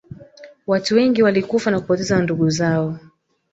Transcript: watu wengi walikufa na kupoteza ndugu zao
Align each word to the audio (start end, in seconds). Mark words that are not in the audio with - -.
watu 0.67 0.95
wengi 0.95 1.23
walikufa 1.23 1.71
na 1.71 1.79
kupoteza 1.79 2.21
ndugu 2.21 2.49
zao 2.49 2.97